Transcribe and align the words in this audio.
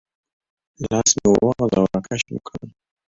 لاس 0.83 1.09
مې 1.19 1.27
ور 1.31 1.41
وغځاوه، 1.45 1.91
را 1.93 1.99
کش 2.07 2.21
مې 2.31 2.39
کړل. 2.47 2.69